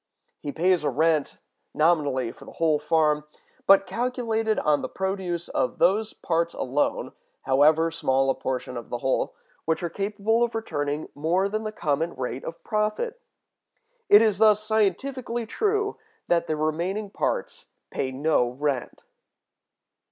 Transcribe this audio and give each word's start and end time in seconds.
He 0.39 0.51
pays 0.51 0.83
a 0.83 0.89
rent, 0.89 1.37
nominally 1.75 2.31
for 2.31 2.45
the 2.45 2.53
whole 2.53 2.79
farm, 2.79 3.23
but 3.67 3.85
calculated 3.85 4.57
on 4.57 4.81
the 4.81 4.89
produce 4.89 5.47
of 5.49 5.77
those 5.77 6.11
parts 6.11 6.55
alone 6.55 7.11
(however 7.43 7.91
small 7.91 8.31
a 8.31 8.33
portion 8.33 8.77
of 8.77 8.89
the 8.89 8.97
whole) 8.97 9.35
which 9.65 9.83
are 9.83 9.91
capable 9.91 10.41
of 10.41 10.55
returning 10.55 11.09
more 11.13 11.47
than 11.47 11.65
the 11.65 11.71
common 11.71 12.15
rate 12.15 12.43
of 12.43 12.63
profit. 12.63 13.21
It 14.09 14.23
is 14.23 14.39
thus 14.39 14.63
scientifically 14.63 15.45
true 15.45 15.99
that 16.27 16.47
the 16.47 16.55
remaining 16.57 17.11
parts 17.11 17.67
pay 17.91 18.11
no 18.11 18.49
rent. 18.49 19.03